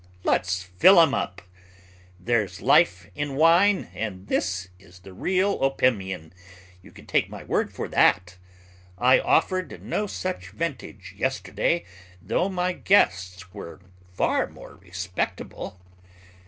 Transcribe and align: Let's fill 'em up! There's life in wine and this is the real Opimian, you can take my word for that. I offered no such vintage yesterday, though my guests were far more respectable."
Let's 0.23 0.63
fill 0.63 0.99
'em 0.99 1.13
up! 1.13 1.43
There's 2.19 2.59
life 2.59 3.11
in 3.13 3.35
wine 3.35 3.91
and 3.93 4.25
this 4.25 4.69
is 4.79 5.01
the 5.01 5.13
real 5.13 5.59
Opimian, 5.63 6.33
you 6.81 6.91
can 6.91 7.05
take 7.05 7.29
my 7.29 7.43
word 7.43 7.71
for 7.71 7.87
that. 7.89 8.39
I 8.97 9.19
offered 9.19 9.83
no 9.83 10.07
such 10.07 10.49
vintage 10.49 11.13
yesterday, 11.15 11.85
though 12.19 12.49
my 12.49 12.73
guests 12.73 13.53
were 13.53 13.79
far 14.11 14.47
more 14.47 14.77
respectable." 14.77 15.79